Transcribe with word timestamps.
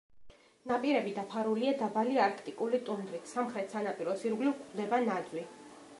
ნაპირები 0.69 1.13
დაფარულია 1.17 1.73
დაბალი 1.81 2.17
არქტიკული 2.27 2.81
ტუნდრით, 2.89 3.29
სამხრეთ 3.35 3.77
სანაპიროს 3.77 4.27
ირგვლივ 4.31 4.57
გვხვდება 4.59 5.03
ნაძვი. 5.09 5.45